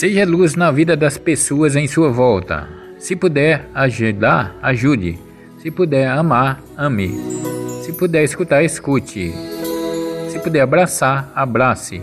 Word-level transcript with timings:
Seja 0.00 0.24
luz 0.24 0.56
na 0.56 0.70
vida 0.70 0.96
das 0.96 1.18
pessoas 1.18 1.76
em 1.76 1.86
sua 1.86 2.08
volta. 2.10 2.66
Se 2.98 3.14
puder 3.14 3.68
ajudar, 3.74 4.56
ajude. 4.62 5.18
Se 5.58 5.70
puder 5.70 6.08
amar, 6.08 6.62
ame. 6.74 7.12
Se 7.82 7.92
puder 7.92 8.24
escutar, 8.24 8.64
escute. 8.64 9.30
Se 10.30 10.38
puder 10.38 10.62
abraçar, 10.62 11.30
abrace. 11.34 12.00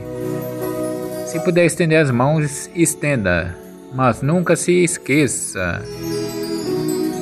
Se 1.25 1.39
puder 1.39 1.65
estender 1.65 1.97
as 1.97 2.11
mãos, 2.11 2.70
estenda. 2.75 3.57
Mas 3.91 4.21
nunca 4.21 4.55
se 4.55 4.84
esqueça 4.84 5.82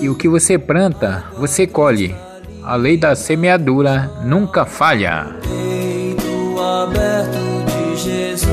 que 0.02 0.10
o 0.10 0.16
que 0.16 0.28
você 0.28 0.58
planta, 0.58 1.24
você 1.38 1.66
colhe. 1.66 2.14
A 2.62 2.76
lei 2.76 2.98
da 2.98 3.16
semeadura 3.16 4.12
nunca 4.26 4.66
falha. 4.66 5.38
Aberto 6.84 7.64
de 7.66 7.96
Jesus 7.96 8.45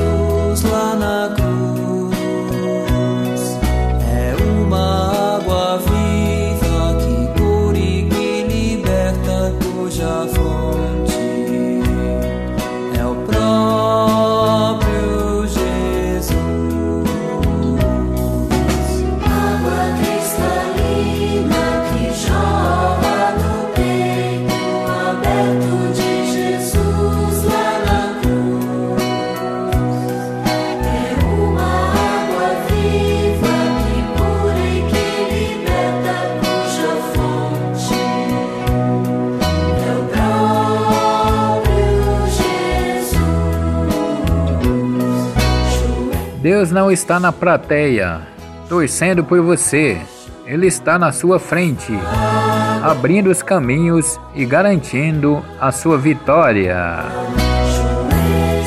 já. 9.93 10.42
Deus 46.43 46.71
não 46.71 46.91
está 46.91 47.21
na 47.21 47.31
plateia, 47.31 48.19
torcendo 48.67 49.23
por 49.23 49.41
você. 49.41 49.97
Ele 50.45 50.67
está 50.67 50.99
na 50.99 51.13
sua 51.13 51.39
frente, 51.39 51.93
abrindo 52.83 53.29
os 53.29 53.41
caminhos 53.41 54.19
e 54.35 54.43
garantindo 54.43 55.41
a 55.57 55.71
sua 55.71 55.97
vitória. 55.97 56.97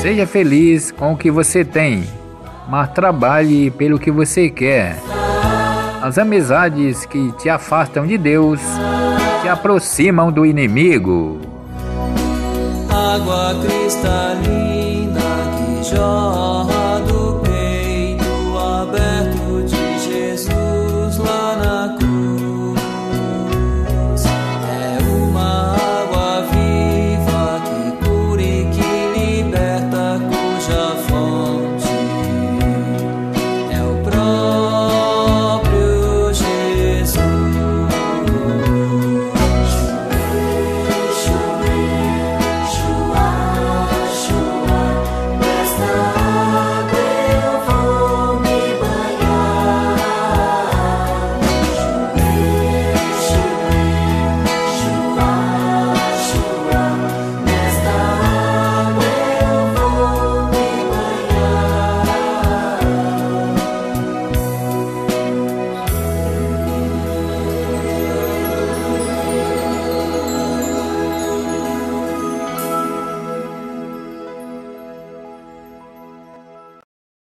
Seja 0.01 0.25
feliz 0.25 0.89
com 0.89 1.13
o 1.13 1.17
que 1.17 1.29
você 1.29 1.63
tem, 1.63 2.03
mas 2.67 2.89
trabalhe 2.93 3.69
pelo 3.69 3.99
que 3.99 4.09
você 4.09 4.49
quer. 4.49 4.97
As 6.01 6.17
amizades 6.17 7.05
que 7.05 7.31
te 7.33 7.47
afastam 7.47 8.07
de 8.07 8.17
Deus 8.17 8.59
te 9.43 9.49
aproximam 9.49 10.31
do 10.31 10.47
inimigo. 10.47 11.39
Água 12.89 13.53
cristalina 13.61 15.21
que 15.55 15.95
jorra 15.95 16.36